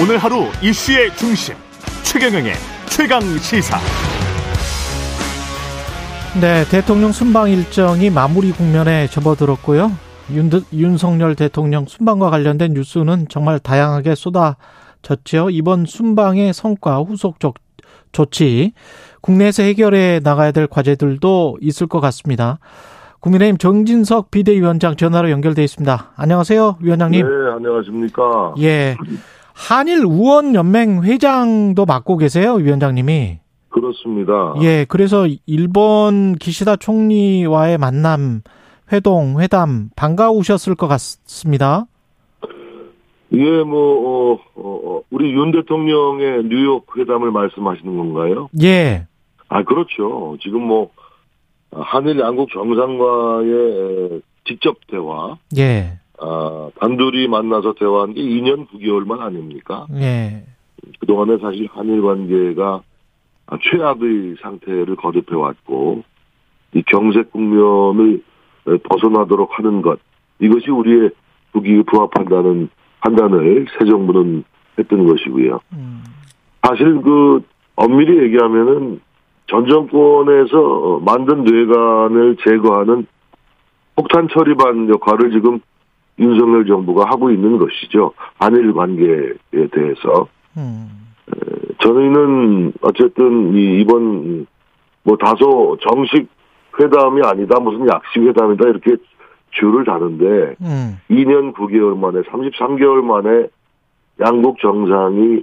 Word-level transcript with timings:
오늘 0.00 0.16
하루 0.16 0.46
이슈의 0.62 1.14
중심 1.16 1.54
최경영의 2.02 2.54
최강 2.86 3.20
시사. 3.20 3.78
네, 6.40 6.64
대통령 6.70 7.12
순방 7.12 7.50
일정이 7.50 8.08
마무리 8.08 8.52
국면에 8.52 9.06
접어들었고요. 9.08 9.92
윤, 10.32 10.50
윤석열 10.72 11.34
대통령 11.34 11.84
순방과 11.86 12.30
관련된 12.30 12.72
뉴스는 12.72 13.26
정말 13.28 13.58
다양하게 13.58 14.14
쏟아졌죠. 14.14 15.50
이번 15.50 15.84
순방의 15.84 16.54
성과, 16.54 16.98
후속 16.98 17.38
조, 17.38 17.52
조치, 18.12 18.72
국내에서 19.20 19.62
해결해 19.62 20.20
나가야 20.24 20.52
될 20.52 20.66
과제들도 20.66 21.58
있을 21.60 21.86
것 21.86 22.00
같습니다. 22.00 22.58
국민의힘 23.20 23.58
정진석 23.58 24.30
비대위원장 24.30 24.96
전화로 24.96 25.30
연결돼 25.30 25.62
있습니다. 25.62 26.12
안녕하세요, 26.16 26.78
위원장님. 26.80 27.24
네, 27.24 27.52
안녕하십니까. 27.54 28.54
예. 28.58 28.96
한일 29.54 30.04
우원 30.04 30.54
연맹 30.54 31.02
회장도 31.02 31.86
맡고 31.86 32.16
계세요, 32.16 32.54
위원장님이. 32.54 33.38
그렇습니다. 33.68 34.54
예, 34.62 34.84
그래서 34.88 35.26
일본 35.46 36.34
기시다 36.34 36.76
총리와의 36.76 37.78
만남, 37.78 38.42
회동, 38.92 39.40
회담 39.40 39.90
반가우셨을 39.96 40.74
것 40.74 40.88
같습니다. 40.88 41.86
예, 43.32 43.62
뭐, 43.62 44.34
어, 44.36 44.38
어, 44.56 45.02
우리 45.10 45.32
윤 45.32 45.52
대통령의 45.52 46.44
뉴욕 46.44 46.86
회담을 46.96 47.30
말씀하시는 47.30 47.96
건가요? 47.96 48.48
예. 48.62 49.06
아, 49.48 49.62
그렇죠. 49.64 50.36
지금 50.42 50.62
뭐, 50.62 50.90
한일 51.70 52.18
양국 52.20 52.50
정상과의 52.52 54.20
직접 54.44 54.76
대화, 54.88 55.38
예. 55.56 55.98
아, 56.22 56.70
단둘이 56.80 57.26
만나서 57.28 57.74
대화한 57.74 58.14
게 58.14 58.22
2년 58.22 58.68
9개월만 58.68 59.20
아닙니까? 59.20 59.86
예. 59.94 60.44
그동안에 61.00 61.38
사실 61.38 61.68
한일 61.72 62.00
관계가 62.02 62.82
최악의 63.60 64.36
상태를 64.40 64.96
거듭해 64.96 65.36
왔고, 65.36 66.04
이 66.74 66.82
경색 66.86 67.32
국면을 67.32 68.22
벗어나도록 68.84 69.58
하는 69.58 69.82
것, 69.82 69.98
이것이 70.40 70.70
우리의 70.70 71.10
국익에 71.52 71.82
부합한다는 71.82 72.70
판단을 73.00 73.66
새 73.78 73.84
정부는 73.84 74.44
했던 74.78 75.06
것이고요. 75.06 75.60
음. 75.72 76.04
사실 76.62 77.02
그 77.02 77.42
엄밀히 77.74 78.22
얘기하면은 78.22 79.00
전 79.48 79.66
정권에서 79.66 81.00
만든 81.04 81.44
뇌관을 81.44 82.36
제거하는 82.44 83.06
폭탄 83.96 84.28
처리반 84.28 84.88
역할을 84.88 85.32
지금 85.32 85.60
윤석열 86.22 86.64
정부가 86.66 87.04
하고 87.06 87.30
있는 87.30 87.58
것이죠. 87.58 88.12
한일 88.38 88.72
관계에 88.72 89.32
대해서. 89.72 90.28
음. 90.56 90.88
저희는 91.80 92.72
어쨌든 92.82 93.54
이 93.54 93.80
이번 93.80 94.46
뭐 95.02 95.16
다소 95.16 95.76
정식 95.80 96.28
회담이 96.78 97.20
아니다 97.24 97.58
무슨 97.58 97.86
약식 97.88 98.22
회담이다 98.22 98.68
이렇게 98.68 98.96
줄을 99.50 99.84
다는데 99.84 100.54
음. 100.60 100.98
2년 101.10 101.52
9개월 101.54 101.98
만에 101.98 102.20
33개월 102.22 103.02
만에 103.02 103.48
양국 104.20 104.58
정상이 104.60 105.42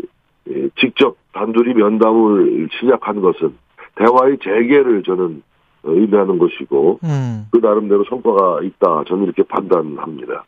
직접 0.79 1.15
단둘이 1.33 1.73
면담을 1.73 2.69
시작한 2.79 3.21
것은 3.21 3.55
대화의 3.95 4.37
재개를 4.41 5.03
저는 5.03 5.43
의미하는 5.83 6.37
것이고 6.37 6.99
음. 7.03 7.47
그 7.51 7.57
나름대로 7.57 8.03
성과가 8.09 8.61
있다 8.63 9.03
저는 9.07 9.25
이렇게 9.25 9.43
판단합니다. 9.43 10.45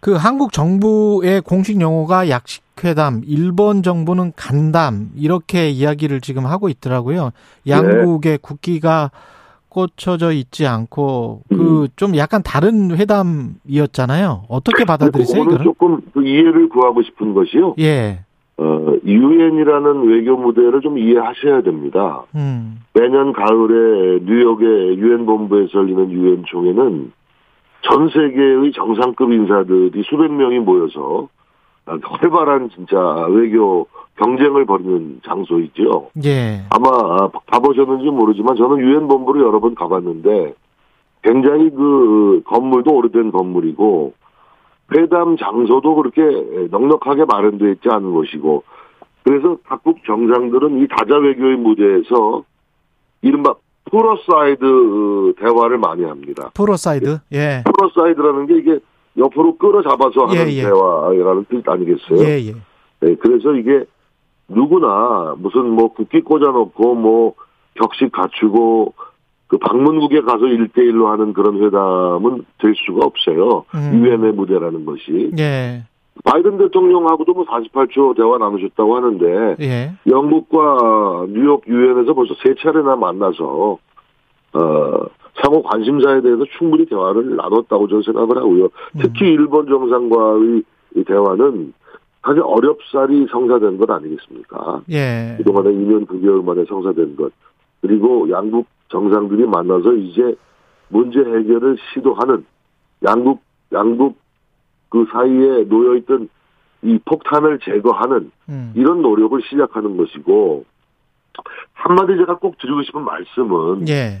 그 0.00 0.14
한국 0.14 0.52
정부의 0.52 1.40
공식 1.42 1.80
용어가 1.80 2.28
약식회담, 2.28 3.22
일본 3.26 3.82
정부는 3.82 4.32
간담 4.34 5.10
이렇게 5.16 5.70
이야기를 5.70 6.20
지금 6.20 6.46
하고 6.46 6.68
있더라고요. 6.68 7.30
양국의 7.68 8.38
국기가 8.38 9.10
꽂혀져 9.68 10.32
있지 10.32 10.66
않고 10.66 11.42
그좀 11.48 12.16
약간 12.16 12.42
다른 12.42 12.94
회담이었잖아요. 12.94 14.44
어떻게 14.48 14.84
받아들이세요? 14.84 15.44
그거는? 15.44 15.64
조금 15.64 16.00
그 16.12 16.26
이해를 16.26 16.68
구하고 16.68 17.02
싶은 17.02 17.32
것이요. 17.32 17.76
예. 17.78 18.20
어, 18.62 18.96
유엔이라는 19.04 20.08
외교 20.08 20.36
무대를 20.36 20.80
좀 20.80 20.96
이해하셔야 20.96 21.62
됩니다. 21.62 22.22
음. 22.36 22.78
매년 22.94 23.32
가을에 23.32 24.20
뉴욕의 24.24 24.98
유엔 24.98 25.26
본부에서 25.26 25.80
열리는 25.80 26.10
유엔 26.12 26.44
총회는 26.46 27.12
전 27.82 28.08
세계의 28.08 28.72
정상급 28.72 29.32
인사들이 29.32 30.02
수백 30.08 30.32
명이 30.32 30.60
모여서 30.60 31.28
활발한 31.84 32.70
진짜 32.70 32.96
외교 33.28 33.88
경쟁을 34.16 34.64
벌이는 34.66 35.20
장소이죠. 35.26 36.10
예. 36.24 36.60
아마 36.70 37.28
가보셨는지 37.50 38.04
모르지만 38.10 38.54
저는 38.54 38.78
유엔 38.78 39.08
본부를 39.08 39.42
여러 39.42 39.58
번 39.58 39.74
가봤는데 39.74 40.54
굉장히 41.22 41.70
그 41.70 42.42
건물도 42.44 42.92
오래된 42.94 43.32
건물이고 43.32 44.12
회담 44.94 45.36
장소도 45.36 45.94
그렇게 45.94 46.22
넉넉하게 46.70 47.24
마련되어 47.24 47.70
있지 47.70 47.88
않은 47.88 48.12
것이고 48.12 48.64
그래서 49.24 49.56
각국 49.64 49.98
정상들은 50.04 50.82
이 50.82 50.88
다자 50.88 51.16
외교의 51.16 51.56
무대에서 51.56 52.44
이른바 53.22 53.54
pull-aside 53.90 55.34
대화를 55.38 55.78
많이 55.78 56.04
합니다. 56.04 56.50
pull-aside. 56.54 57.18
예. 57.32 57.62
pull-aside라는 57.64 58.46
게 58.46 58.58
이게 58.58 58.78
옆으로 59.16 59.56
끌어잡아서 59.56 60.26
하는 60.26 60.48
예, 60.48 60.52
예. 60.52 60.62
대화라는 60.62 61.46
뜻 61.48 61.68
아니겠어요? 61.68 62.18
예, 62.20 62.40
예. 62.46 62.54
네, 63.00 63.14
그래서 63.16 63.52
이게 63.54 63.84
누구나 64.48 65.34
무슨 65.38 65.70
뭐 65.70 65.92
국기 65.92 66.20
꽂아놓고 66.22 66.94
뭐 66.94 67.34
격식 67.74 68.12
갖추고 68.12 68.94
그 69.52 69.58
방문국에 69.58 70.22
가서 70.22 70.46
일대일로 70.46 71.08
하는 71.08 71.34
그런 71.34 71.62
회담은 71.62 72.42
될 72.58 72.72
수가 72.74 73.04
없어요. 73.04 73.66
음. 73.74 74.00
유엔의 74.02 74.32
무대라는 74.32 74.86
것이. 74.86 75.30
예. 75.38 75.82
바이든 76.24 76.56
대통령하고도 76.56 77.34
뭐 77.34 77.44
48초 77.44 78.16
대화 78.16 78.38
나누셨다고 78.38 78.96
하는데 78.96 79.56
예. 79.60 79.92
영국과 80.10 81.26
뉴욕 81.28 81.62
유엔에서 81.68 82.14
벌써 82.14 82.34
세 82.42 82.54
차례나 82.62 82.96
만나서 82.96 83.76
어 84.54 84.96
상호 85.42 85.62
관심사에 85.62 86.22
대해서 86.22 86.44
충분히 86.56 86.86
대화를 86.86 87.36
나눴다고 87.36 87.88
저는 87.88 88.02
생각을 88.04 88.38
하고요. 88.38 88.70
특히 89.00 89.28
일본 89.28 89.66
정상과의 89.66 90.62
이 90.96 91.04
대화는 91.04 91.74
사실 92.24 92.40
어렵사리 92.42 93.26
성사된 93.30 93.76
것 93.76 93.90
아니겠습니까? 93.90 94.80
예. 94.90 95.34
그동안에 95.36 95.68
2년 95.72 96.06
9개월 96.06 96.42
만에 96.42 96.64
성사된 96.66 97.16
것. 97.16 97.32
그리고 97.82 98.30
양국 98.30 98.66
정상들이 98.92 99.46
만나서 99.46 99.94
이제 99.94 100.36
문제 100.88 101.18
해결을 101.18 101.78
시도하는 101.92 102.44
양국, 103.02 103.42
양국 103.72 104.18
그 104.90 105.06
사이에 105.10 105.64
놓여 105.64 105.96
있던 105.96 106.28
이 106.82 106.98
폭탄을 107.04 107.58
제거하는 107.60 108.30
음. 108.50 108.72
이런 108.76 109.00
노력을 109.00 109.40
시작하는 109.48 109.96
것이고, 109.96 110.66
한마디 111.72 112.16
제가 112.18 112.36
꼭 112.36 112.58
드리고 112.58 112.82
싶은 112.82 113.02
말씀은 113.02 113.88
예. 113.88 114.20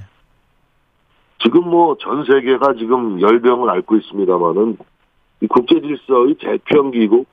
지금 1.42 1.68
뭐 1.68 1.96
전 2.00 2.24
세계가 2.24 2.74
지금 2.78 3.20
열병을 3.20 3.68
앓고 3.68 3.96
있습니다만은 3.96 4.78
이 5.42 5.46
국제 5.48 5.80
질서의 5.80 6.36
재편기고 6.40 7.26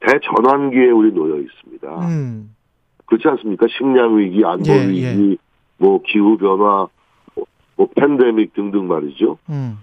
대전환기에 0.00 0.90
우리 0.90 1.12
놓여 1.12 1.36
있습니다. 1.36 2.08
음. 2.08 2.54
그렇지 3.04 3.28
않습니까? 3.28 3.66
식량 3.76 4.16
위기, 4.16 4.44
안보 4.44 4.70
예, 4.70 4.88
위기, 4.88 5.38
뭐 5.78 6.00
기후 6.02 6.36
변화, 6.36 6.88
뭐, 7.34 7.46
뭐 7.76 7.88
팬데믹 7.94 8.52
등등 8.54 8.86
말이죠. 8.86 9.38
음. 9.48 9.78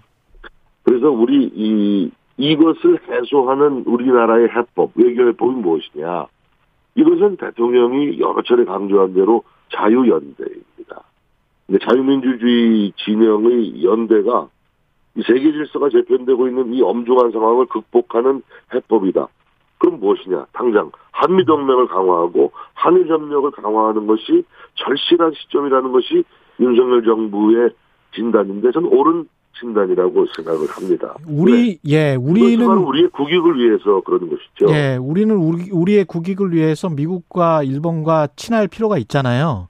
그래서 0.84 1.10
우리 1.10 1.50
이 1.54 2.10
이것을 2.38 3.00
해소하는 3.08 3.84
우리나라의 3.86 4.48
해법, 4.50 4.92
외교 4.94 5.26
해법이 5.28 5.54
무엇이냐? 5.54 6.26
이것은 6.94 7.36
대통령이 7.36 8.20
여러 8.20 8.42
차례 8.42 8.64
강조한 8.64 9.14
대로 9.14 9.42
자유연대입니다. 9.72 11.02
근데 11.66 11.84
자유민주주의 11.84 12.92
진영의 12.96 13.82
연대가 13.84 14.48
이 15.16 15.22
세계 15.26 15.50
질서가 15.50 15.88
재편되고 15.88 16.46
있는 16.46 16.74
이 16.74 16.82
엄중한 16.82 17.32
상황을 17.32 17.66
극복하는 17.66 18.42
해법이다. 18.74 19.28
그럼 19.78 20.00
무엇이냐? 20.00 20.46
당장 20.52 20.90
한미동맹을 21.12 21.88
강화하고 21.88 22.52
한일 22.74 23.08
협력을 23.08 23.50
강화하는 23.50 24.06
것이 24.06 24.44
절실한 24.76 25.32
시점이라는 25.34 25.92
것이 25.92 26.24
윤석열 26.60 27.04
정부의 27.04 27.70
진단인데 28.14 28.72
저는 28.72 28.88
옳은 28.88 29.28
진단이라고 29.58 30.26
생각을 30.36 30.68
합니다. 30.68 31.14
우리 31.26 31.78
예, 31.86 32.14
우리는 32.14 32.66
우리의 32.66 33.08
국익을 33.08 33.56
위해서 33.56 34.00
그러는 34.02 34.28
것이죠. 34.28 34.74
예, 34.74 34.96
우리는 34.96 35.34
우리, 35.34 35.70
우리의 35.70 36.04
국익을 36.04 36.52
위해서 36.52 36.90
미국과 36.90 37.62
일본과 37.62 38.28
친할 38.36 38.68
필요가 38.68 38.98
있잖아요. 38.98 39.68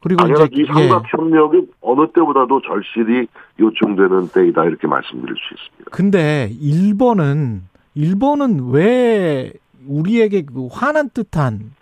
그리고 0.00 0.22
당연히 0.22 0.48
이제 0.52 0.62
이 0.62 0.66
삼각 0.66 1.04
협력이 1.12 1.66
어느 1.80 2.06
때보다도 2.12 2.62
절실히 2.62 3.26
요청되는 3.58 4.28
때이다 4.28 4.64
이렇게 4.64 4.86
말씀드릴 4.86 5.34
수 5.34 5.54
있습니다. 5.54 5.90
근데 5.90 6.50
일본은 6.60 7.62
일본은 7.94 8.70
왜 8.70 9.52
우리에게 9.88 10.42
그 10.42 10.68
화난 10.70 11.10
듯한 11.10 11.72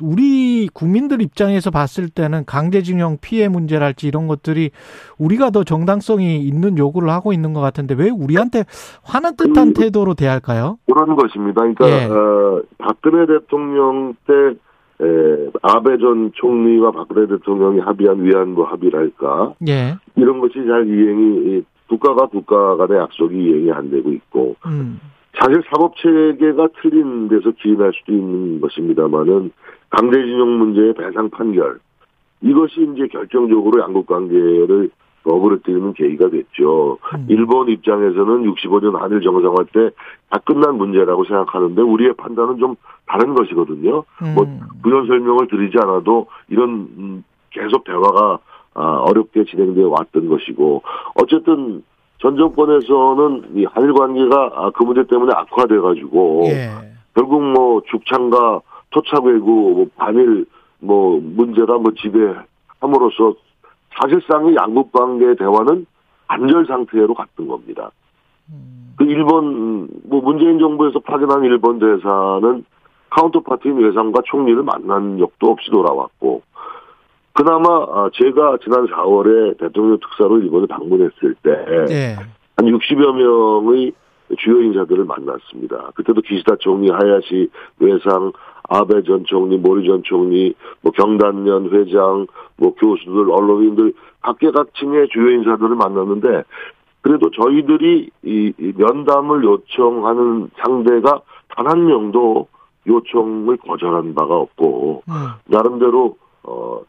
우리 0.00 0.68
국민들 0.72 1.22
입장에서 1.22 1.70
봤을 1.70 2.08
때는 2.08 2.44
강제징용 2.46 3.18
피해 3.20 3.48
문제랄지 3.48 4.08
이런 4.08 4.26
것들이 4.26 4.70
우리가 5.18 5.50
더 5.50 5.64
정당성이 5.64 6.40
있는 6.40 6.78
요구를 6.78 7.10
하고 7.10 7.32
있는 7.32 7.52
것 7.52 7.60
같은데 7.60 7.94
왜 7.96 8.10
우리한테 8.10 8.64
화난 9.02 9.36
듯한 9.36 9.72
태도로 9.74 10.14
대할까요? 10.14 10.78
그런 10.86 11.16
것입니다. 11.16 11.60
그러니까 11.60 11.88
예. 11.88 12.04
어, 12.06 12.62
박근혜 12.78 13.26
대통령 13.26 14.14
때 14.26 14.34
에, 15.00 15.50
아베 15.62 15.98
전 15.98 16.30
총리와 16.34 16.92
박근혜 16.92 17.26
대통령이 17.26 17.80
합의한 17.80 18.22
위안부 18.22 18.62
합의랄까 18.62 19.54
예. 19.68 19.96
이런 20.16 20.40
것이 20.40 20.54
잘 20.66 20.86
이행이 20.86 21.56
이 21.58 21.64
국가가 21.88 22.26
국가 22.26 22.76
간의 22.76 22.98
약속이 22.98 23.36
이행이 23.36 23.72
안 23.72 23.90
되고 23.90 24.10
있고 24.10 24.56
음. 24.66 25.00
사실 25.36 25.62
사법 25.68 25.96
체계가 25.96 26.68
틀린 26.80 27.28
데서 27.28 27.50
기인할 27.60 27.92
수도 27.94 28.12
있는 28.12 28.60
것입니다만은 28.60 29.52
강제징용 29.96 30.58
문제의 30.58 30.94
배상 30.94 31.30
판결 31.30 31.78
이것이 32.40 32.88
이제 32.94 33.06
결정적으로 33.08 33.82
양국 33.82 34.06
관계를 34.06 34.90
어그러뜨리는 35.24 35.94
계기가 35.94 36.28
됐죠. 36.28 36.98
음. 37.14 37.26
일본 37.28 37.70
입장에서는 37.70 38.52
65년 38.52 38.98
한일 38.98 39.22
정상화 39.22 39.64
때 39.72 39.90
다 40.34 40.40
끝난 40.44 40.76
문제라고 40.76 41.24
생각하는데 41.24 41.80
우리의 41.80 42.14
판단은 42.14 42.58
좀 42.58 42.74
다른 43.06 43.34
것이거든요. 43.34 44.02
뭐 44.34 44.44
음. 44.44 44.60
부연 44.82 45.06
설명을 45.06 45.46
드리지 45.46 45.76
않아도 45.80 46.26
이런 46.48 46.70
음, 46.98 47.24
계속 47.50 47.84
대화가 47.84 48.38
아, 48.74 48.82
어렵게 49.06 49.44
진행되어 49.44 49.88
왔던 49.88 50.28
것이고 50.28 50.82
어쨌든 51.14 51.84
전 52.18 52.36
정권에서는 52.36 53.52
이 53.54 53.64
한일 53.66 53.92
관계가 53.92 54.50
아, 54.54 54.70
그 54.74 54.82
문제 54.82 55.06
때문에 55.06 55.32
악화돼 55.36 55.78
가지고 55.78 56.42
예. 56.46 56.70
결국 57.14 57.44
뭐 57.44 57.80
죽창과 57.88 58.60
토착 58.94 59.24
외구 59.24 59.50
뭐 59.50 59.86
반일 59.96 60.46
뭐 60.78 61.20
문제가 61.20 61.78
뭐 61.78 61.92
지배함으로써 62.00 63.34
사실상의 64.00 64.54
양국 64.54 64.92
관계 64.92 65.34
대화는 65.34 65.86
안절 66.28 66.66
상태로 66.66 67.14
갔던 67.14 67.48
겁니다. 67.48 67.90
그 68.96 69.04
일본 69.04 69.88
뭐 70.04 70.20
문재인 70.20 70.60
정부에서 70.60 71.00
파견한 71.00 71.42
일본 71.44 71.80
대사는 71.80 72.64
카운터파트인 73.10 73.78
외상과 73.78 74.20
총리를 74.24 74.62
만난 74.62 75.18
적도 75.18 75.50
없이 75.50 75.70
돌아왔고 75.70 76.42
그나마 77.32 77.68
아, 77.68 78.10
제가 78.14 78.58
지난 78.62 78.86
4월에 78.86 79.58
대통령 79.58 79.98
특사로 79.98 80.38
일본을 80.38 80.68
방문했을 80.68 81.34
때한 81.42 81.90
예. 81.90 82.16
60여 82.58 83.12
명의 83.12 83.92
주요 84.36 84.60
인사들을 84.60 85.04
만났습니다. 85.04 85.90
그때도 85.94 86.20
기시다 86.22 86.56
총리, 86.60 86.90
하야시 86.90 87.48
외상, 87.78 88.32
아베 88.68 89.02
전 89.02 89.24
총리, 89.26 89.56
모리 89.56 89.86
전 89.86 90.02
총리, 90.04 90.54
뭐 90.80 90.92
경단련 90.92 91.70
회장, 91.70 92.26
뭐 92.56 92.74
교수들, 92.74 93.30
언론인들 93.30 93.92
각계각층의 94.22 95.08
주요 95.08 95.30
인사들을 95.30 95.76
만났는데 95.76 96.44
그래도 97.02 97.30
저희들이 97.30 98.10
이, 98.24 98.52
이 98.58 98.72
면담을 98.76 99.44
요청하는 99.44 100.50
상대가 100.56 101.20
단 101.56 101.66
한 101.66 101.86
명도 101.86 102.48
요청을 102.86 103.56
거절한 103.58 104.14
바가 104.14 104.36
없고 104.36 105.02
음. 105.08 105.12
나름대로 105.46 106.16
어 106.42 106.80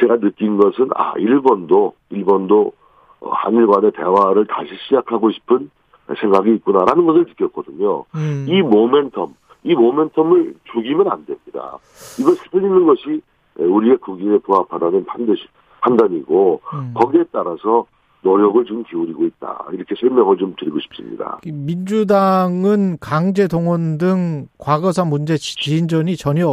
제가 0.00 0.18
느낀 0.18 0.56
것은 0.56 0.88
아 0.94 1.12
일본도 1.16 1.94
일본도 2.10 2.72
어, 3.20 3.30
한일 3.30 3.66
간의 3.66 3.92
대화를 3.92 4.46
다시 4.46 4.70
시작하고 4.86 5.30
싶은 5.30 5.70
생각이 6.18 6.54
있구나라는 6.56 7.06
것을 7.06 7.24
느꼈거든요. 7.28 8.04
음. 8.14 8.46
이 8.48 8.62
모멘텀, 8.62 9.30
이 9.64 9.74
모멘텀을 9.74 10.54
죽이면 10.72 11.08
안 11.08 11.24
됩니다. 11.26 11.78
이걸 12.18 12.34
살리는 12.36 12.86
것이 12.86 13.20
우리의 13.58 13.98
국익에 13.98 14.38
부합하다는 14.38 15.04
반드시 15.06 15.42
판단이고 15.82 16.60
음. 16.74 16.92
거기에 16.94 17.24
따라서 17.32 17.86
노력을 18.22 18.62
좀 18.66 18.82
기울이고 18.84 19.24
있다. 19.24 19.66
이렇게 19.72 19.94
설명을 19.98 20.36
좀 20.36 20.54
드리고 20.58 20.78
싶습니다. 20.80 21.38
민주당은 21.46 22.98
강제 23.00 23.48
동원 23.48 23.96
등 23.98 24.46
과거사 24.58 25.04
문제 25.04 25.36
지- 25.38 25.56
지인전이 25.56 26.16
전혀 26.16 26.46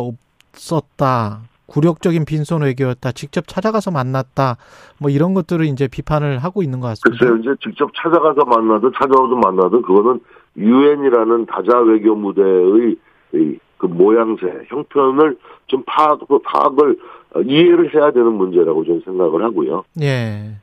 없었다. 0.53 1.41
굴욕적인 1.67 2.25
빈손 2.25 2.63
외교였다. 2.63 3.11
직접 3.11 3.47
찾아가서 3.47 3.91
만났다. 3.91 4.57
뭐 4.99 5.11
이런 5.11 5.33
것들을 5.33 5.65
이제 5.65 5.87
비판을 5.87 6.39
하고 6.39 6.63
있는 6.63 6.79
것 6.79 6.87
같습니다. 6.87 7.25
글쎄요, 7.25 7.37
이제 7.37 7.49
직접 7.61 7.91
찾아가서 7.95 8.45
만나든 8.45 8.91
찾아오든 8.97 9.39
만나든 9.39 9.81
그거는 9.81 10.19
유엔이라는 10.57 11.45
다자 11.45 11.77
외교 11.79 12.15
무대의 12.15 12.95
이그 13.33 13.85
모양새, 13.85 14.47
형편을 14.67 15.37
좀 15.67 15.83
파악, 15.85 16.25
그 16.27 16.39
파악을 16.39 16.97
어, 17.35 17.41
이해를 17.41 17.93
해야 17.93 18.11
되는 18.11 18.33
문제라고 18.33 18.85
저는 18.85 19.01
생각을 19.05 19.43
하고요. 19.43 19.83
예. 20.01 20.55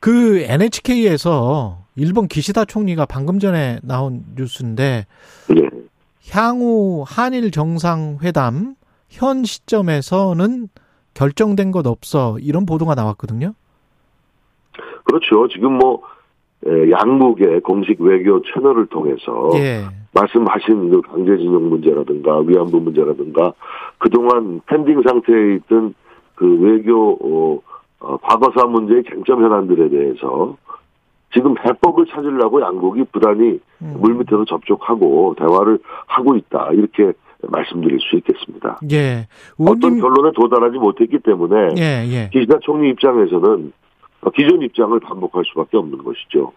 그 0.00 0.44
NHK에서 0.46 1.78
일본 1.96 2.28
기시다 2.28 2.64
총리가 2.64 3.06
방금 3.06 3.38
전에 3.38 3.78
나온 3.82 4.24
뉴스인데 4.36 5.06
예. 5.56 5.70
향후 6.30 7.04
한일 7.06 7.50
정상회담 7.50 8.74
현 9.12 9.44
시점에서는 9.44 10.68
결정된 11.14 11.70
것 11.70 11.86
없어 11.86 12.38
이런 12.40 12.64
보도가 12.64 12.94
나왔거든요. 12.94 13.54
그렇죠. 15.04 15.48
지금 15.48 15.74
뭐 15.74 16.02
에, 16.66 16.90
양국의 16.90 17.60
공식 17.60 18.00
외교 18.00 18.40
채널을 18.42 18.86
통해서 18.86 19.50
예. 19.54 19.84
말씀하신 20.14 20.90
그 20.90 21.02
강제징용 21.02 21.68
문제라든가 21.68 22.38
위안부 22.40 22.80
문제라든가 22.80 23.52
그동안 23.98 24.60
펜딩 24.66 25.02
상태에 25.02 25.54
있던 25.56 25.94
그 26.34 26.58
외교 26.60 27.12
어, 27.20 27.60
어, 28.00 28.16
과거사 28.18 28.66
문제의 28.66 29.04
쟁점 29.04 29.42
현안들에 29.44 29.90
대해서 29.90 30.56
지금 31.34 31.54
해법을 31.58 32.06
찾으려고 32.06 32.60
양국이 32.60 33.04
부단히 33.12 33.60
음. 33.80 33.96
물밑에서 34.00 34.44
접촉하고 34.44 35.34
대화를 35.38 35.78
하고 36.06 36.36
있다 36.36 36.70
이렇게 36.72 37.12
말씀드릴 37.48 37.98
수 38.00 38.16
있겠습니다. 38.16 38.80
예. 38.92 39.26
어떤 39.58 39.94
의원님 39.94 40.00
결론에 40.00 40.32
도달하지 40.34 40.78
못했기 40.78 41.18
때문에 41.20 41.74
예, 41.78 42.06
예. 42.08 42.30
기시다 42.32 42.58
총리 42.62 42.90
입장에서는 42.90 43.72
어, 44.22 44.30
기존 44.30 44.62
입장을 44.62 44.98
반복할 45.00 45.44
수밖에 45.46 45.76
없는 45.76 45.98
것이죠. 45.98 46.52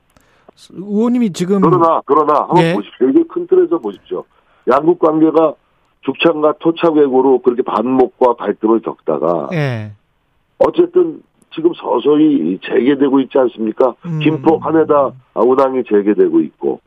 의원님이 0.71 1.33
지금 1.33 1.61
그러나 1.61 2.01
그러나 2.05 2.41
한번 2.41 2.63
예. 2.63 2.73
보십시오. 2.73 3.09
이게 3.09 3.23
큰 3.27 3.47
틀에서 3.47 3.79
보십시오. 3.79 4.23
양국 4.71 4.99
관계가 4.99 5.53
죽창과 6.01 6.55
토착 6.59 6.93
외고로 6.93 7.39
그렇게 7.39 7.63
반목과 7.63 8.35
갈등을 8.35 8.81
겪다가 8.81 9.49
예. 9.53 9.91
어쨌든 10.59 11.21
지금 11.53 11.71
서서히 11.73 12.59
재개되고 12.63 13.19
있지 13.21 13.37
않습니까? 13.37 13.95
음. 14.05 14.19
김포 14.19 14.57
하네다 14.57 15.11
운항이 15.35 15.83
재개되고 15.85 16.41
있고 16.41 16.79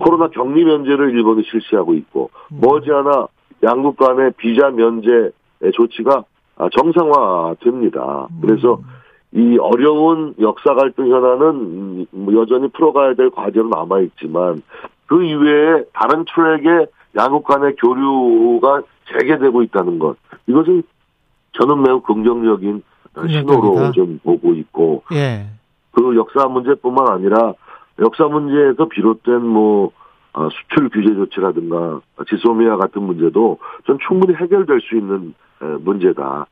코로나 0.00 0.28
격리 0.28 0.64
면제를 0.64 1.10
일본이 1.10 1.44
실시하고 1.44 1.94
있고 1.94 2.30
음. 2.52 2.60
머지않아 2.60 3.28
양국 3.62 3.96
간의 3.96 4.32
비자 4.36 4.70
면제 4.70 5.30
조치가 5.74 6.24
정상화됩니다. 6.72 8.28
그래서 8.40 8.80
음. 8.80 9.00
이 9.32 9.58
어려운 9.58 10.34
역사 10.40 10.74
갈등 10.74 11.08
현안은 11.08 12.06
뭐 12.10 12.34
여전히 12.34 12.68
풀어가야 12.68 13.14
될 13.14 13.30
과제는 13.30 13.70
남아 13.70 14.00
있지만 14.00 14.62
그 15.06 15.22
이외에 15.22 15.84
다른 15.92 16.24
트랙에 16.24 16.86
양국 17.16 17.44
간의 17.44 17.76
교류가 17.76 18.82
재개되고 19.12 19.62
있다는 19.64 19.98
것 19.98 20.16
이것은 20.46 20.82
저는 21.52 21.82
매우 21.82 22.00
긍정적인 22.00 22.82
신호로. 23.28 23.92
좀 23.92 24.18
보고 24.22 24.54
있고 24.54 25.02
예. 25.12 25.46
그 25.92 26.16
역사 26.16 26.46
문제뿐만 26.46 27.08
아니라 27.08 27.54
역사 28.00 28.24
문제에서 28.24 28.86
비롯된 28.88 29.46
뭐 29.46 29.92
어, 30.32 30.48
수출 30.50 30.88
규제 30.90 31.14
조치라든가 31.14 32.00
지소미아 32.28 32.76
같은 32.76 33.02
문제도 33.02 33.58
전 33.86 33.98
충분히 34.06 34.34
해결될 34.34 34.80
수 34.80 34.96
있는 34.96 35.34
에, 35.62 35.66
문제다. 35.80 36.46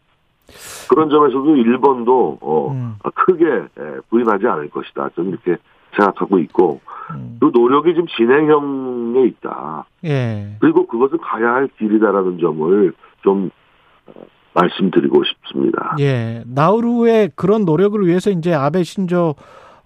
그런 0.90 1.11
점에서도 1.11 1.57
일본도 1.57 2.38
어, 2.40 2.71
음. 2.73 2.97
크게 3.14 3.47
에, 3.47 4.00
부인하지 4.11 4.47
않을 4.47 4.71
것이다. 4.71 5.11
저는 5.14 5.31
이렇게 5.31 5.57
생각하고 5.97 6.38
있고 6.40 6.81
음. 7.12 7.38
그 7.40 7.50
노력이 7.55 7.95
지금 7.95 8.07
진행형에 8.17 9.26
있다. 9.26 9.87
예. 10.05 10.57
그리고 10.61 10.87
그것은 10.87 11.19
가야 11.19 11.55
할 11.55 11.69
길이다라는 11.78 12.38
점을 12.40 12.93
좀 13.23 13.50
어, 14.07 14.12
말씀드리고 14.55 15.23
싶습니다. 15.25 15.97
예. 16.00 16.43
나우루의 16.47 17.31
그런 17.37 17.64
노력을 17.64 18.05
위해서 18.05 18.31
이제 18.31 18.52
아베 18.52 18.83
신조 18.83 19.35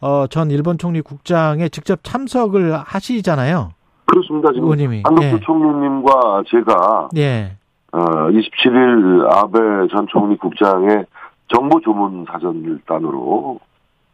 어, 0.03 0.27
전 0.27 0.51
일본 0.51 0.79
총리 0.79 1.01
국장에 1.01 1.69
직접 1.69 2.01
참석을 2.03 2.77
하시잖아요. 2.77 3.73
그렇습니다. 4.07 4.51
지금 4.53 4.65
의원님이. 4.65 5.03
한덕수 5.05 5.37
예. 5.37 5.41
총리님과 5.41 6.43
제가 6.49 7.09
예. 7.17 7.57
어, 7.93 7.99
27일 8.01 9.33
아베 9.33 9.59
전 9.93 10.07
총리 10.11 10.37
국장의 10.37 11.07
정보 11.55 11.81
조문 11.81 12.27
사전일단으로 12.31 13.61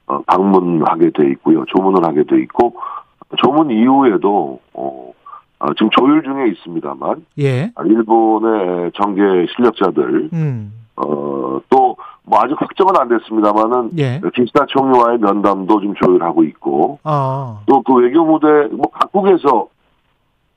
어, 0.07 0.23
방문하게 0.27 1.11
돼 1.11 1.31
있고요. 1.31 1.65
조문을 1.67 2.05
하게 2.05 2.25
돼 2.25 2.39
있고 2.43 2.75
조문 3.39 3.71
이후에도 3.71 4.61
어, 4.75 5.13
아, 5.59 5.69
지금 5.75 5.89
조율 5.91 6.23
중에 6.23 6.49
있습니다만 6.51 7.25
예. 7.39 7.73
아, 7.75 7.83
일본의 7.85 8.93
정계 8.95 9.47
실력자들 9.57 10.29
음. 10.35 10.73
어, 10.97 11.61
또, 11.71 11.97
뭐, 12.29 12.41
아직 12.41 12.61
확정은 12.61 12.97
안 12.97 13.09
됐습니다만은, 13.09 13.99
예. 13.99 14.21
기시다 14.35 14.67
총리와의 14.67 15.19
면담도 15.19 15.81
지금 15.81 15.95
조율하고 15.95 16.45
있고, 16.45 16.99
아. 17.03 17.61
또그 17.67 17.95
외교 17.95 18.25
무대, 18.25 18.47
뭐, 18.71 18.91
각국에서 18.93 19.69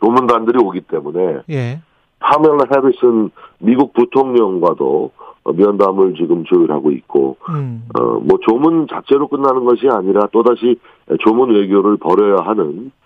조문단들이 0.04 0.60
오기 0.64 0.82
때문에, 0.82 1.42
예. 1.50 1.80
파멜라 2.20 2.66
해리슨 2.76 3.32
미국 3.60 3.94
부통령과도 3.94 5.12
어, 5.44 5.54
면담을 5.54 6.14
지금 6.16 6.44
조율하고 6.44 6.92
있고, 6.92 7.38
음. 7.50 7.88
어, 7.98 8.20
뭐, 8.20 8.38
조문 8.48 8.88
자체로 8.88 9.28
끝나는 9.28 9.66
것이 9.66 9.88
아니라 9.90 10.28
또 10.32 10.44
다시 10.44 10.80
조문 11.22 11.50
외교를 11.50 11.98
벌여야 11.98 12.46
하는, 12.46 12.92
에, 12.92 13.01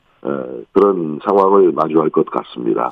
그런 0.74 1.20
상황을 1.24 1.72
마주할 1.72 2.10
것 2.10 2.25
같습니다. 2.25 2.89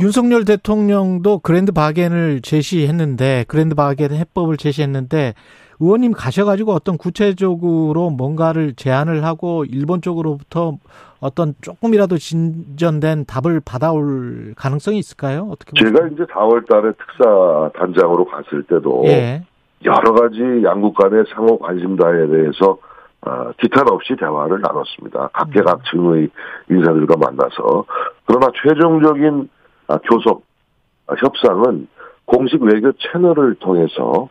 윤석열 0.00 0.44
대통령도 0.44 1.38
그랜드 1.40 1.72
바겐을 1.72 2.40
제시했는데 2.42 3.44
그랜드 3.48 3.74
바겐 3.74 4.12
해법을 4.12 4.56
제시했는데 4.56 5.34
의원님 5.80 6.12
가셔가지고 6.12 6.72
어떤 6.72 6.98
구체적으로 6.98 8.10
뭔가를 8.10 8.74
제안을 8.74 9.24
하고 9.24 9.64
일본 9.64 10.02
쪽으로부터 10.02 10.76
어떤 11.20 11.54
조금이라도 11.60 12.18
진전된 12.18 13.26
답을 13.26 13.60
받아올 13.64 14.54
가능성이 14.56 14.98
있을까요? 14.98 15.48
어떻게 15.50 15.72
제가 15.82 16.08
이제 16.08 16.24
4월 16.24 16.66
달에 16.68 16.92
특사 16.92 17.70
단장으로 17.78 18.24
갔을 18.26 18.62
때도, 18.64 19.04
예. 19.06 19.42
여러 19.84 20.12
가지 20.12 20.38
양국 20.64 20.94
간의 20.94 21.24
상호 21.34 21.58
관심사에 21.58 22.26
대해서 22.26 22.78
어, 23.22 23.52
기탄 23.58 23.88
없이 23.88 24.16
대화를 24.18 24.60
나눴습니다. 24.60 25.28
각계각층의 25.32 26.30
인사들과 26.70 27.16
만나서 27.18 27.84
그러나 28.26 28.48
최종적인 28.62 29.48
아, 29.88 29.98
교섭 29.98 30.42
아, 31.06 31.14
협상은 31.18 31.88
공식 32.24 32.62
외교 32.62 32.92
채널을 32.92 33.56
통해서 33.56 34.28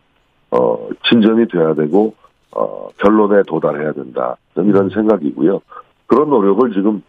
어, 0.50 0.88
진전이 1.08 1.48
돼야 1.48 1.74
되고 1.74 2.14
어, 2.52 2.88
결론에 2.98 3.42
도달해야 3.46 3.92
된다. 3.92 4.36
이런 4.56 4.88
생각이고요. 4.90 5.60
그런 6.06 6.30
노력을 6.30 6.72
지금 6.72 7.02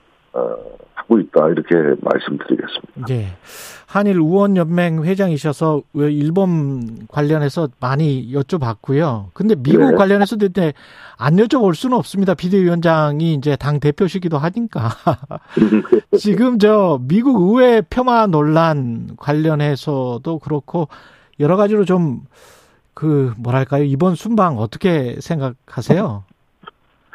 어, 1.12 1.16
하고 1.16 1.20
있다 1.20 1.50
이렇게 1.50 1.76
말씀드리겠습니다. 2.02 3.08
예. 3.10 3.28
한일 3.86 4.20
우원 4.20 4.56
연맹 4.56 5.04
회장이셔서 5.04 5.82
왜 5.94 6.12
일본 6.14 7.06
관련해서 7.10 7.68
많이 7.82 8.32
여쭤봤고요. 8.34 9.26
근데 9.34 9.56
미국 9.56 9.92
네. 9.92 9.96
관련해서도 9.98 10.46
이제 10.46 10.74
안 11.18 11.36
여쭤볼 11.36 11.76
수는 11.76 11.98
없습니다. 11.98 12.34
비대위원장이 12.34 13.34
이제 13.34 13.58
당 13.58 13.82
대표시기도 13.82 14.38
하니까. 14.38 14.92
지금 16.18 16.58
저 16.58 17.00
미국 17.02 17.60
의회 17.60 17.82
폄하 17.82 18.28
논란 18.28 19.10
관련해서도 19.18 20.40
그렇고 20.40 20.88
여러 21.40 21.58
가지로 21.58 21.84
좀 21.84 22.22
그 22.94 23.34
뭐랄까요 23.38 23.84
이번 23.84 24.16
순방 24.16 24.58
어떻게 24.58 25.18
생각하세요? 25.20 26.24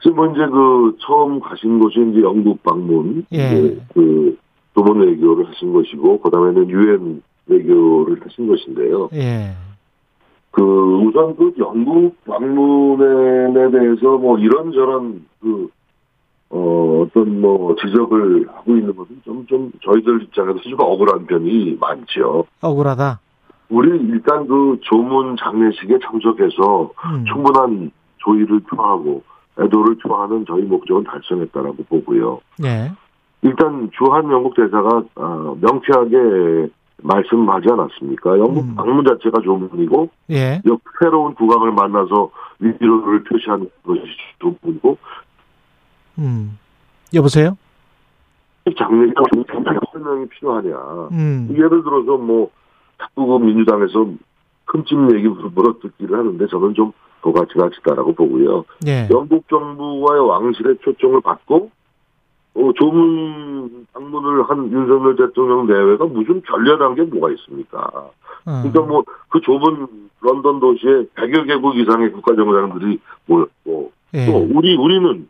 지금 0.06 0.30
이제 0.30 0.46
그 0.46 0.96
처음 1.00 1.40
가신 1.40 1.80
곳이 1.80 1.98
이제 2.12 2.22
영국 2.22 2.62
방문, 2.62 3.26
예. 3.32 3.38
이제 3.38 3.80
그 3.92 4.38
도문 4.72 5.00
외교를 5.00 5.48
하신 5.48 5.72
것이고, 5.72 6.20
그 6.20 6.30
다음에는 6.30 6.70
유엔 6.70 7.22
외교를 7.46 8.20
하신 8.22 8.46
것인데요. 8.46 9.08
예, 9.14 9.50
그 10.52 10.62
우선 10.62 11.34
그 11.34 11.52
영국 11.58 12.14
방문에 12.24 13.70
대해서 13.72 14.16
뭐 14.16 14.38
이런저런 14.38 15.24
그 15.40 15.68
어, 16.50 17.02
어떤 17.02 17.40
뭐 17.40 17.74
지적을 17.74 18.46
하고 18.48 18.76
있는 18.76 18.94
것은 18.94 19.20
좀, 19.24 19.44
좀 19.46 19.72
저희들 19.84 20.22
입장에서 20.22 20.60
좀 20.60 20.74
억울한 20.78 21.26
편이 21.26 21.78
많죠. 21.80 22.46
억울하다. 22.60 23.18
우리 23.70 23.98
일단 23.98 24.46
그 24.46 24.78
조문 24.82 25.36
장례식에 25.36 25.98
참석해서 25.98 26.92
음. 27.06 27.24
충분한 27.24 27.90
조의를 28.18 28.60
표하고 28.60 29.24
애도를 29.58 29.96
표하는 29.98 30.44
저희 30.46 30.62
목적은 30.62 31.04
달성했다라고 31.04 31.84
보고요. 31.88 32.40
예, 32.64 32.92
일단 33.42 33.90
주한 33.96 34.30
영국 34.30 34.54
대사가 34.54 35.02
어, 35.14 35.56
명쾌하게 35.60 36.68
말씀하지 37.02 37.68
않았습니까? 37.70 38.38
영국 38.38 38.64
음. 38.64 38.74
방문 38.74 39.04
자체가 39.04 39.40
조문이고 39.42 40.08
예, 40.30 40.60
역 40.66 40.80
새로운 41.00 41.34
국왕을 41.34 41.72
만나서 41.72 42.30
위로를 42.58 43.24
표시하는 43.24 43.68
것이 43.84 44.02
조문이고 44.40 44.98
음. 46.18 46.58
여보세요? 47.14 47.56
장례가 48.76 49.22
설명이 49.92 50.26
필요하냐? 50.28 50.76
음. 51.12 51.48
예를 51.52 51.84
들어서 51.84 52.16
뭐 52.16 52.50
자꾸 52.98 53.26
그 53.26 53.44
민주당에서 53.44 54.08
흠집 54.66 55.14
얘기 55.14 55.28
물어뜯기를 55.28 56.18
하는데 56.18 56.46
저는 56.46 56.74
좀 56.74 56.92
그가 57.32 57.46
지나치다라고 57.52 58.14
보고요. 58.14 58.64
예. 58.86 59.08
영국 59.10 59.48
정부와의 59.48 60.26
왕실의 60.28 60.78
초청을 60.82 61.20
받고 61.20 61.70
어, 62.54 62.72
조문 62.78 63.86
방문을 63.92 64.48
한 64.48 64.72
윤석열 64.72 65.16
대통령 65.16 65.66
내외가 65.66 66.06
무슨 66.06 66.40
결렬한 66.42 66.94
게 66.94 67.02
뭐가 67.02 67.30
있습니까? 67.32 67.90
어. 67.94 68.10
그러니까 68.44 68.80
뭐 68.80 69.04
그 69.36 69.40
좁은 69.40 69.86
런던 70.20 70.60
도시에 70.60 71.04
100여 71.14 71.46
개국 71.46 71.76
이상의 71.76 72.10
국가 72.12 72.34
정상들이 72.34 72.98
모였고 73.26 73.92
예. 74.14 74.26
또 74.26 74.48
우리 74.50 74.76
우리는 74.76 75.28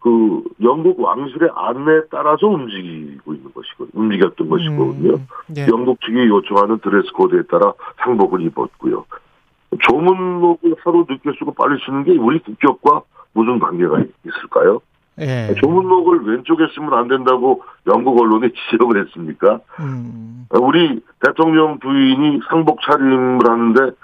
그 0.00 0.42
영국 0.60 0.98
왕실의 0.98 1.50
안내에 1.54 2.02
따라서 2.10 2.48
움직이고 2.48 3.34
있는 3.34 3.52
것이고 3.54 3.86
움직였던 3.92 4.48
것이거든요. 4.48 5.12
음, 5.12 5.26
예. 5.56 5.66
영국 5.68 6.00
측이 6.00 6.26
요청하는 6.28 6.78
드레스 6.80 7.12
코드에 7.12 7.42
따라 7.42 7.72
상복을 8.02 8.42
입었고요. 8.42 9.04
조문록을 9.80 10.76
하루 10.84 11.06
늦게 11.08 11.30
쓰고 11.38 11.52
빨리 11.54 11.78
쓰는 11.84 12.04
게 12.04 12.12
우리 12.12 12.38
국격과 12.40 13.02
무슨 13.32 13.58
관계가 13.58 13.98
있을까요? 14.26 14.80
예. 15.20 15.54
조문록을 15.60 16.26
왼쪽에 16.26 16.68
쓰면 16.74 16.92
안 16.94 17.08
된다고 17.08 17.62
영국 17.86 18.20
언론이 18.20 18.50
지적을 18.70 19.04
했습니까? 19.04 19.60
음. 19.80 20.46
우리 20.50 21.00
대통령 21.20 21.78
부인이 21.78 22.40
상복 22.48 22.80
차림을 22.82 23.40
하는데 23.46 23.96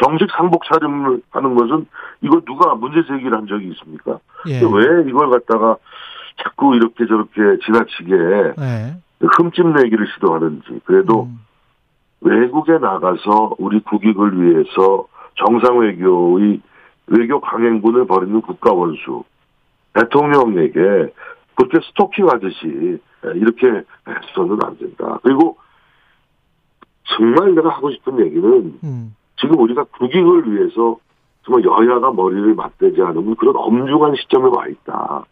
정식 0.00 0.28
상복 0.36 0.64
차림을 0.64 1.22
하는 1.30 1.54
것은 1.54 1.86
이거 2.22 2.40
누가 2.40 2.74
문제 2.74 3.06
제기를 3.06 3.36
한 3.36 3.46
적이 3.46 3.68
있습니까? 3.70 4.18
예. 4.48 4.60
왜 4.60 5.08
이걸 5.08 5.30
갖다가 5.30 5.76
자꾸 6.42 6.74
이렇게 6.74 7.06
저렇게 7.06 7.40
지나치게 7.64 8.14
예. 8.60 8.96
흠집 9.20 9.68
내기를 9.68 10.06
시도하는지 10.14 10.80
그래도 10.84 11.24
음. 11.24 11.38
외국에 12.20 12.72
나가서 12.78 13.54
우리 13.58 13.80
국익을 13.80 14.40
위해서 14.40 15.06
정상 15.36 15.78
외교의 15.78 16.60
외교 17.08 17.40
강행군을 17.40 18.06
벌이는 18.06 18.40
국가 18.42 18.72
원수 18.72 19.24
대통령에게 19.94 21.12
그렇게 21.54 21.78
스토킹 21.88 22.28
하듯이 22.28 22.98
이렇게 23.34 23.66
해서는 24.06 24.58
안 24.62 24.76
된다. 24.78 25.18
그리고 25.22 25.56
정말 27.16 27.54
내가 27.54 27.70
하고 27.70 27.90
싶은 27.90 28.18
얘기는 28.20 28.78
음. 28.82 29.16
지금 29.40 29.58
우리가 29.60 29.84
국익을 29.84 30.50
위해서 30.52 30.96
정말 31.44 31.64
여야가 31.64 32.12
머리를 32.12 32.54
맞대지 32.54 33.00
않으면 33.00 33.36
그런 33.36 33.54
엄중한 33.56 34.16
시점에 34.16 34.48
와 34.48 34.66
있다. 34.66 35.24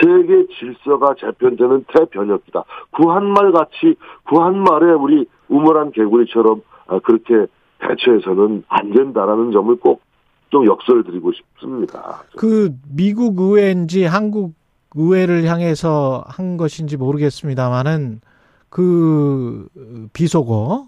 세계 0.00 0.46
질서가 0.58 1.14
재편되는 1.18 1.84
태변혁이다. 1.88 2.64
구한말 2.92 3.52
같이 3.52 3.96
구한말에 4.24 4.92
우리 4.92 5.26
우물한 5.48 5.90
개구리처럼 5.92 6.62
아, 6.86 6.98
그렇게 7.00 7.46
대처해서는 7.80 8.64
안 8.68 8.92
된다라는 8.92 9.52
점을 9.52 9.74
꼭 9.76 10.08
좀 10.50 10.64
역설을 10.64 11.04
드리고 11.04 11.30
싶습니다. 11.32 12.22
그 12.34 12.74
미국 12.88 13.38
의회인지 13.38 14.04
한국 14.04 14.54
의회를 14.94 15.44
향해서 15.44 16.24
한 16.26 16.56
것인지 16.56 16.96
모르겠습니다만은 16.96 18.22
그 18.70 19.68
비속어 20.14 20.86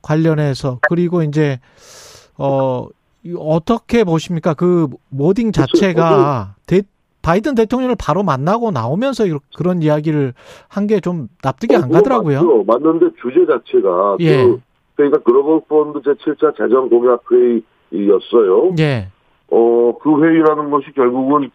관련해서 0.00 0.78
그리고 0.88 1.22
이제 1.22 1.60
어 2.38 2.86
어떻게 3.36 4.04
보십니까? 4.04 4.54
그 4.54 4.88
모딩 5.10 5.52
자체가 5.52 6.54
대, 6.66 6.80
바이든 7.20 7.56
대통령을 7.56 7.94
바로 7.98 8.22
만나고 8.22 8.70
나오면서 8.70 9.24
그런 9.58 9.82
이야기를 9.82 10.32
한 10.68 10.86
게 10.86 11.00
좀 11.00 11.28
납득이 11.42 11.76
안 11.76 11.90
가더라고요. 11.90 12.38
맞죠. 12.42 12.64
맞는데 12.64 13.06
주제 13.20 13.44
자체가 13.46 14.16
예. 14.20 14.44
그, 14.44 14.60
그러니까 14.96 15.18
글로벌 15.18 15.60
펀드 15.68 16.00
제7차 16.00 16.56
재정 16.56 16.88
공약 16.88 17.22
회의였어요. 17.30 18.74
예. 18.78 19.08
어, 19.50 19.92
그 20.02 20.22
회의라는 20.22 20.70
것이 20.70 20.92
결국은 20.94 21.50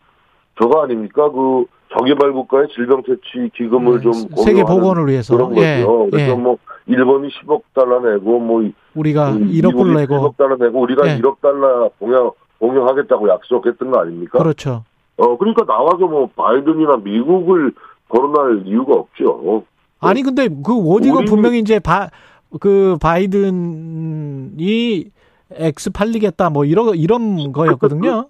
저거 0.61 0.83
아닙니까? 0.83 1.29
그 1.31 1.65
저개발 1.97 2.31
국가의 2.31 2.67
질병 2.73 3.01
퇴치 3.03 3.49
기금을 3.55 4.01
좀 4.01 4.13
음, 4.13 4.35
세계 4.45 4.63
복원을 4.63 5.07
위해서 5.07 5.35
그런 5.35 5.57
예. 5.57 5.83
거죠. 5.83 6.07
그래서 6.11 6.31
예. 6.31 6.35
뭐 6.35 6.57
일본이 6.85 7.29
10억 7.29 7.63
달러 7.73 7.99
내고 7.99 8.39
뭐 8.39 8.63
우리가 8.95 9.31
음, 9.31 9.49
1억 9.49 9.73
불 9.73 9.93
내고 9.93 10.15
10억 10.15 10.37
달러 10.37 10.55
내고 10.55 10.81
우리가 10.81 11.07
예. 11.07 11.19
1억 11.19 11.41
달러 11.41 11.89
공유 11.99 12.31
공유하겠다고 12.59 13.27
약속했던 13.27 13.91
거 13.91 13.99
아닙니까? 13.99 14.37
그렇죠. 14.37 14.83
어 15.17 15.37
그러니까 15.37 15.65
나와서 15.65 15.97
뭐 16.07 16.29
바이든이나 16.35 16.97
미국을 16.97 17.73
거론할 18.07 18.67
이유가 18.67 18.93
없죠. 18.93 19.63
아니 19.99 20.21
근데 20.23 20.47
그 20.47 20.73
워딩은 20.73 21.25
분명히 21.25 21.59
이제 21.59 21.79
바, 21.79 22.09
그 22.59 22.97
바이든이 23.01 25.05
X 25.53 25.89
팔리겠다 25.91 26.49
뭐 26.49 26.63
이런 26.65 26.95
이런 26.95 27.51
거였거든요. 27.51 28.27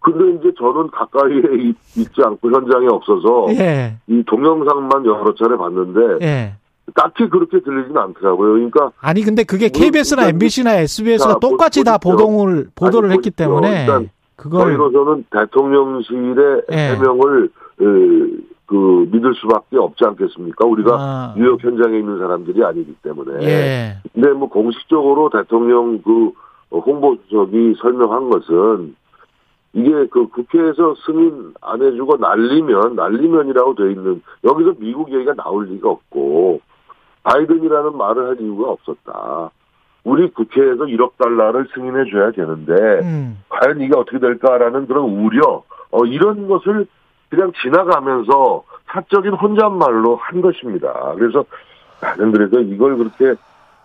근데 0.00 0.38
이제 0.40 0.52
저는 0.58 0.90
가까이에 0.90 1.68
있- 1.68 1.96
있지 1.96 2.20
않고 2.24 2.50
현장에 2.50 2.86
없어서 2.88 3.46
예. 3.50 3.94
이 4.08 4.22
동영상만 4.26 5.06
여러 5.06 5.32
차례 5.36 5.56
봤는데 5.56 6.26
예. 6.26 6.54
딱히 6.94 7.28
그렇게 7.28 7.60
들리진 7.60 7.96
않더라고요. 7.96 8.54
그러니까 8.54 8.90
아니 9.00 9.22
근데 9.22 9.44
그게 9.44 9.70
뭐, 9.72 9.80
KBS나 9.80 10.28
MBC나 10.30 10.74
SBS가 10.78 11.34
자, 11.34 11.38
똑같이 11.38 11.84
다. 11.84 11.98
보도를 11.98 12.70
보도를 12.74 13.10
아니, 13.10 13.18
했기. 13.18 13.30
때문에 13.30 13.86
그걸 14.34 14.64
저희로서는 14.76 15.24
대통령실의 15.30 16.62
예. 16.72 16.76
해명을 16.96 17.48
그, 17.78 18.40
그 18.72 19.06
믿을 19.12 19.34
수밖에 19.34 19.76
없지 19.76 20.02
않겠습니까? 20.02 20.66
우리가 20.66 20.94
아, 20.94 21.34
뉴욕 21.36 21.62
현장에 21.62 21.98
있는 21.98 22.18
사람들이 22.18 22.64
아니기 22.64 22.94
때문에. 23.02 23.44
예. 23.46 23.96
근데 24.14 24.30
뭐 24.30 24.48
공식적으로 24.48 25.28
대통령 25.28 26.00
그 26.00 26.32
홍보수석이 26.70 27.74
설명한 27.82 28.30
것은 28.30 28.96
이게 29.74 30.06
그 30.06 30.26
국회에서 30.28 30.94
승인 31.04 31.52
안 31.60 31.82
해주고 31.82 32.16
날리면 32.16 32.96
날리면이라고 32.96 33.74
돼 33.74 33.90
있는 33.90 34.22
여기서 34.42 34.72
미국 34.78 35.12
얘기가 35.12 35.34
나올 35.34 35.66
리가 35.66 35.90
없고 35.90 36.62
바이든이라는 37.24 37.94
말을 37.94 38.28
할 38.28 38.40
이유가 38.40 38.70
없었다. 38.70 39.50
우리 40.04 40.30
국회에서 40.30 40.84
1억 40.84 41.12
달러를 41.18 41.68
승인해 41.74 42.10
줘야 42.10 42.30
되는데 42.30 42.72
음. 43.02 43.38
과연 43.50 43.82
이게 43.82 43.94
어떻게 43.94 44.18
될까라는 44.18 44.86
그런 44.86 45.04
우려 45.04 45.62
어, 45.90 46.04
이런 46.06 46.48
것을 46.48 46.86
그냥 47.32 47.50
지나가면서 47.62 48.62
사적인 48.92 49.32
혼잣말로 49.32 50.16
한 50.16 50.42
것입니다. 50.42 51.14
그래서 51.16 51.42
나는 52.02 52.30
그래서 52.30 52.60
이걸 52.60 52.98
그렇게 52.98 53.34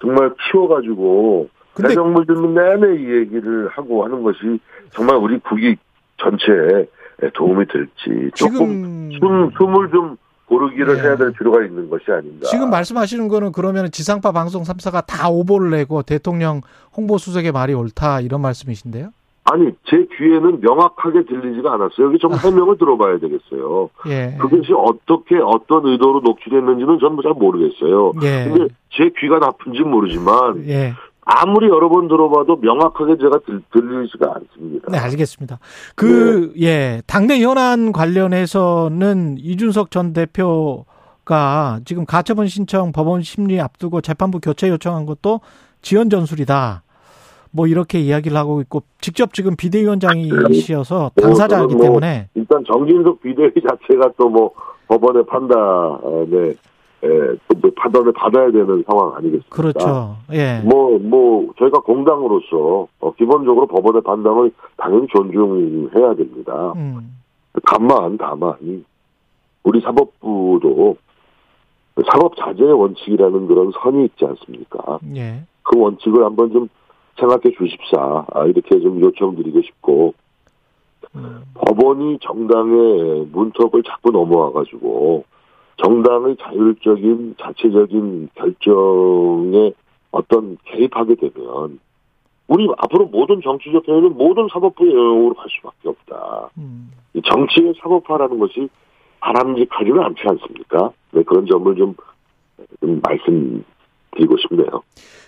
정말 0.01 0.33
키워가지고 0.51 1.47
근데- 1.73 1.89
대정부 1.89 2.25
질문 2.25 2.53
내내 2.55 2.95
이 3.01 3.09
얘기를 3.21 3.69
하고 3.69 4.03
하는 4.03 4.21
것이 4.21 4.59
정말 4.91 5.15
우리 5.15 5.39
국익 5.39 5.79
전체에 6.17 6.87
도움이 7.33 7.65
될지 7.67 8.31
조금 8.35 9.09
지금 9.13 9.49
숨, 9.49 9.51
숨을 9.57 9.91
좀 9.91 10.17
고르기를 10.47 10.97
예. 10.97 11.01
해야 11.03 11.15
될 11.15 11.31
필요가 11.31 11.63
있는 11.63 11.89
것이 11.89 12.11
아닌가. 12.11 12.47
지금 12.47 12.69
말씀하시는 12.69 13.29
거는 13.29 13.53
그러면 13.53 13.89
지상파 13.91 14.33
방송 14.33 14.63
3사가 14.63 15.05
다 15.05 15.29
오보를 15.29 15.69
내고 15.71 16.01
대통령 16.03 16.61
홍보수석의 16.97 17.53
말이 17.53 17.73
옳다 17.73 18.19
이런 18.21 18.41
말씀이신데요? 18.41 19.11
아니 19.49 19.71
제 19.89 20.05
귀에는 20.17 20.59
명확하게 20.59 21.23
들리지가 21.25 21.73
않았어요. 21.73 22.07
여기 22.07 22.17
좀 22.19 22.33
해명을 22.33 22.77
들어봐야 22.77 23.17
되겠어요. 23.19 23.89
예. 24.07 24.35
그것이 24.37 24.73
어떻게 24.73 25.37
어떤 25.37 25.85
의도로 25.85 26.19
녹취됐는지는 26.19 26.99
저는 26.99 27.19
잘 27.23 27.33
모르겠어요. 27.33 28.11
예. 28.23 28.49
근데 28.49 28.73
제 28.91 29.09
귀가 29.17 29.39
나쁜지 29.39 29.81
모르지만 29.83 30.67
예. 30.67 30.93
아무리 31.29 31.67
여러 31.67 31.87
번 31.89 32.07
들어봐도 32.07 32.57
명확하게 32.57 33.17
제가 33.17 33.39
들, 33.45 33.61
들리지가 33.71 34.33
않습니다. 34.35 34.87
네, 34.89 34.97
알겠습니다. 34.97 35.59
그, 35.95 36.53
예, 36.61 37.01
당내 37.05 37.41
현안 37.41 37.91
관련해서는 37.91 39.37
이준석 39.37 39.91
전 39.91 40.13
대표가 40.13 41.79
지금 41.83 42.05
가처분 42.05 42.47
신청 42.47 42.93
법원 42.93 43.23
심리 43.23 43.59
앞두고 43.59 43.99
재판부 44.01 44.39
교체 44.39 44.69
요청한 44.69 45.05
것도 45.05 45.41
지연 45.81 46.09
전술이다. 46.09 46.83
뭐 47.57 47.65
이렇게 47.67 47.99
이야기를 47.99 48.37
하고 48.37 48.61
있고 48.61 48.83
직접 49.01 49.33
지금 49.33 49.55
비대위원장이시어서 49.57 51.11
당사자이기 51.19 51.73
저는 51.73 51.77
뭐 51.77 51.81
때문에 51.81 52.29
일단 52.35 52.63
정진석 52.65 53.21
비대위 53.21 53.51
자체가 53.67 54.11
또 54.17 54.29
뭐 54.29 54.51
법원의 54.87 55.25
판단에 55.25 56.49
에, 57.03 57.07
또 57.61 57.71
판단을 57.75 58.13
받아야 58.13 58.49
되는 58.51 58.84
상황 58.89 59.13
아니겠습니까? 59.15 59.55
그렇죠. 59.55 60.15
예. 60.32 60.62
뭐, 60.63 60.97
뭐, 60.97 61.53
저희가 61.60 61.79
공당으로서, 61.82 62.88
어, 62.99 63.13
기본적으로 63.13 63.67
법원의 63.67 64.01
판단을 64.01 64.51
당연히 64.77 65.08
존중해야 65.13 66.15
됩니다. 66.15 66.73
음. 66.75 67.19
다만, 67.65 68.17
다만, 68.17 68.53
이 68.62 68.82
우리 69.63 69.82
사법부도 69.82 70.97
사법 72.12 72.36
자제의 72.38 72.73
원칙이라는 72.73 73.47
그런 73.47 73.71
선이 73.84 74.05
있지 74.05 74.25
않습니까? 74.25 74.99
예. 75.15 75.43
그 75.63 75.79
원칙을 75.79 76.23
한번 76.23 76.51
좀 76.51 76.69
생각해 77.17 77.56
주십사, 77.58 78.25
아, 78.32 78.45
이렇게 78.45 78.80
좀 78.80 79.01
요청드리고 79.01 79.62
싶고, 79.62 80.13
음. 81.15 81.43
법원이 81.56 82.19
정당의 82.21 83.27
문턱을 83.32 83.84
자꾸 83.84 84.12
넘어와 84.12 84.51
가지고, 84.51 85.25
정당의 85.77 86.38
자율적인, 86.39 87.36
자체적인 87.39 88.30
결정에 88.36 89.73
어떤 90.12 90.58
개입하게 90.65 91.15
되면, 91.15 91.80
우리 92.47 92.67
앞으로 92.77 93.08
모든 93.08 93.41
정치적 93.41 93.88
행위는 93.88 94.15
모든 94.15 94.47
사법부의 94.51 94.93
영역으로 94.93 95.34
갈 95.34 95.47
수밖에 95.49 95.89
없다. 95.89 96.49
음. 96.58 96.91
이 97.13 97.21
정치의 97.21 97.73
사법화라는 97.82 98.39
것이 98.39 98.69
바람직하지는 99.19 99.99
않지 100.01 100.21
않습니까? 100.25 100.91
네, 101.12 101.23
그런 101.23 101.45
점을 101.45 101.75
좀, 101.75 101.95
좀 102.80 103.01
말씀 103.03 103.63
드리고 104.17 104.36
싶네요. 104.38 104.82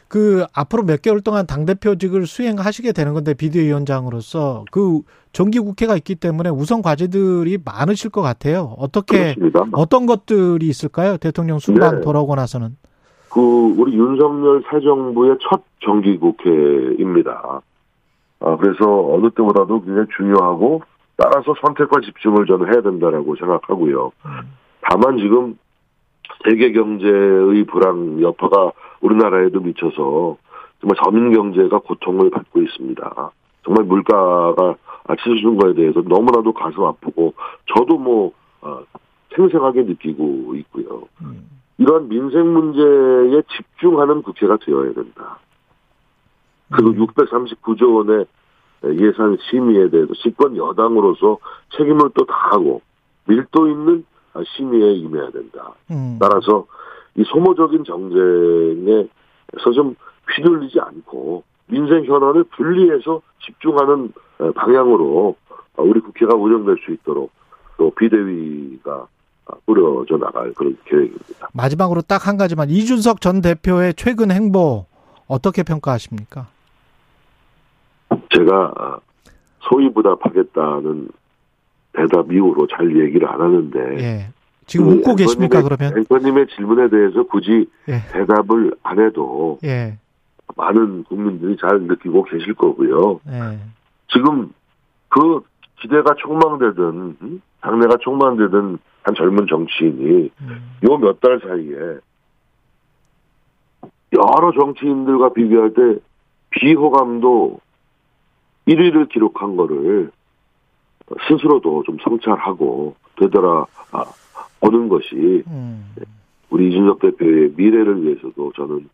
그 0.07 0.43
앞으로 0.55 0.83
몇 0.83 1.01
개월 1.03 1.21
동안 1.21 1.45
당 1.45 1.65
대표직을 1.65 2.25
수행하시게 2.25 2.93
되는 2.93 3.13
건데 3.13 3.35
비대위원장으로서 3.35 4.65
그 4.71 5.01
정기 5.31 5.59
국회가 5.59 5.95
있기 5.95 6.15
때문에 6.15 6.49
우선 6.49 6.81
과제들이 6.81 7.59
많으실 7.63 8.09
것 8.09 8.23
같아요. 8.23 8.73
어떻게 8.79 9.35
그렇습니다. 9.35 9.65
어떤 9.73 10.07
것들이 10.07 10.67
있을까요? 10.67 11.17
대통령 11.17 11.59
순방 11.59 11.97
네. 11.97 12.01
돌아오고 12.01 12.33
나서는. 12.35 12.75
그 13.29 13.39
우리 13.39 13.93
윤석열 13.93 14.63
새 14.71 14.79
정부의 14.81 15.37
첫 15.47 15.61
정기 15.85 16.17
국회입니다. 16.17 17.61
아, 18.39 18.57
그래서 18.57 19.13
어느 19.13 19.29
때보다도 19.29 19.83
굉장히 19.83 20.07
중요하고 20.17 20.81
따라서 21.17 21.53
선택과 21.61 22.01
집중을 22.01 22.47
저는 22.47 22.73
해야 22.73 22.81
된다라고 22.81 23.35
생각하고요. 23.35 24.11
다만 24.81 25.17
지금 25.17 25.59
세계 26.43 26.71
경제의 26.71 27.63
불황 27.65 28.21
여파가 28.21 28.71
우리나라에도 29.01 29.59
미쳐서 29.59 30.37
정말 30.81 30.97
서민 31.03 31.31
경제가 31.33 31.79
고통을 31.79 32.29
받고 32.29 32.61
있습니다. 32.61 33.31
정말 33.63 33.85
물가가 33.85 34.75
치솟는 35.23 35.57
거에 35.57 35.73
대해서 35.73 36.01
너무나도 36.01 36.53
가슴 36.53 36.83
아프고 36.83 37.33
저도 37.75 37.97
뭐 37.97 38.31
어, 38.61 38.81
생생하게 39.35 39.83
느끼고 39.83 40.55
있고요. 40.55 41.03
음. 41.21 41.49
이러한 41.77 42.09
민생 42.09 42.53
문제에 42.53 43.41
집중하는 43.55 44.21
국회가 44.21 44.57
되어야 44.57 44.93
된다. 44.93 45.39
그리고 46.71 46.91
음. 46.91 47.07
639조 47.07 47.95
원의 47.95 48.25
예산 48.99 49.37
심의에 49.49 49.89
대해서 49.89 50.13
집권 50.15 50.55
여당으로서 50.55 51.37
책임을 51.77 52.11
또 52.13 52.25
다하고 52.25 52.81
밀도 53.27 53.67
있는 53.67 54.05
심의에 54.45 54.93
임해야 54.93 55.29
된다. 55.31 55.73
음. 55.91 56.17
따라서 56.19 56.65
이 57.15 57.23
소모적인 57.23 57.83
정쟁에서 57.83 59.71
좀 59.73 59.95
휘둘리지 60.35 60.79
않고 60.79 61.43
민생 61.67 62.03
현안을 62.05 62.43
분리해서 62.55 63.21
집중하는 63.45 64.11
어, 64.39 64.51
방향으로 64.51 65.35
어, 65.77 65.83
우리 65.83 65.99
국회가 65.99 66.35
운영될 66.35 66.77
수 66.85 66.91
있도록 66.91 67.31
또 67.77 67.91
비대위가 67.91 69.07
어, 69.45 69.53
꾸려져 69.65 70.17
나갈 70.17 70.53
그런 70.53 70.77
계획입니다. 70.85 71.49
마지막으로 71.53 72.01
딱 72.01 72.27
한 72.27 72.37
가지만 72.37 72.69
이준석 72.69 73.21
전 73.21 73.41
대표의 73.41 73.93
최근 73.95 74.31
행보 74.31 74.85
어떻게 75.27 75.63
평가하십니까? 75.63 76.47
제가 78.35 78.73
어, 78.77 78.99
소위 79.61 79.91
부답하겠다는 79.93 81.09
대답 81.93 82.31
이후로 82.31 82.67
잘 82.67 82.95
얘기를 82.97 83.27
안 83.27 83.41
하는데 83.41 83.79
예. 83.99 84.27
지금 84.65 84.89
웃고 84.89 85.15
계십니까 85.15 85.63
그러면? 85.63 85.97
앵커님의 85.97 86.47
질문에 86.55 86.89
대해서 86.89 87.23
굳이 87.23 87.67
예. 87.87 88.01
대답을 88.11 88.75
안 88.83 88.99
해도 88.99 89.57
예. 89.63 89.97
많은 90.55 91.03
국민들이 91.05 91.57
잘 91.59 91.81
느끼고 91.81 92.23
계실 92.25 92.53
거고요. 92.53 93.19
예. 93.29 93.59
지금 94.13 94.51
그 95.09 95.41
기대가 95.81 96.13
촉망되던 96.15 97.17
음? 97.21 97.41
당내가 97.61 97.97
촉망되던 97.97 98.79
한 99.03 99.15
젊은 99.15 99.47
정치인이 99.47 100.31
음. 100.41 100.71
요몇 100.87 101.19
달 101.19 101.39
사이에 101.39 101.99
여러 104.13 104.51
정치인들과 104.51 105.33
비교할 105.33 105.73
때 105.73 105.99
비호감도 106.51 107.59
1위를 108.67 109.09
기록한 109.09 109.55
거를 109.55 110.11
스스로도 111.27 111.83
좀 111.85 111.97
성찰하고 112.03 112.95
되돌아 113.17 113.65
아, 113.91 114.05
보는 114.59 114.89
것이 114.89 115.43
음. 115.47 115.85
우리 116.49 116.69
이준석 116.69 116.99
대표의 116.99 117.53
미래를 117.55 118.03
위해서도 118.03 118.51
저는 118.55 118.89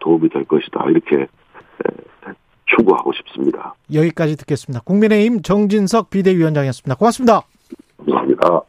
도움이 0.00 0.28
될 0.28 0.44
것이다 0.44 0.84
이렇게 0.90 1.22
에, 1.22 1.26
추구하고 2.66 3.12
싶습니다. 3.14 3.74
여기까지 3.92 4.36
듣겠습니다. 4.36 4.82
국민의힘 4.84 5.42
정진석 5.42 6.10
비대위원장이었습니다. 6.10 6.94
고맙습니다. 6.96 7.42
감사합니다. 7.98 8.48